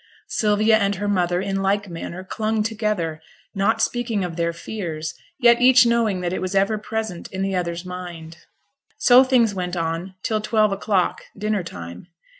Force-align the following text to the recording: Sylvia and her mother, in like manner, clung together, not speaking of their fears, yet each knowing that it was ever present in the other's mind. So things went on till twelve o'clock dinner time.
Sylvia 0.29 0.79
and 0.79 0.95
her 0.95 1.07
mother, 1.07 1.39
in 1.41 1.61
like 1.61 1.87
manner, 1.87 2.23
clung 2.23 2.63
together, 2.63 3.21
not 3.53 3.83
speaking 3.83 4.23
of 4.25 4.35
their 4.35 4.51
fears, 4.51 5.13
yet 5.39 5.61
each 5.61 5.85
knowing 5.85 6.21
that 6.21 6.33
it 6.33 6.41
was 6.41 6.55
ever 6.55 6.79
present 6.79 7.27
in 7.31 7.43
the 7.43 7.55
other's 7.55 7.85
mind. 7.85 8.37
So 8.97 9.23
things 9.23 9.53
went 9.53 9.75
on 9.77 10.15
till 10.23 10.41
twelve 10.41 10.71
o'clock 10.71 11.25
dinner 11.37 11.61
time. 11.61 12.07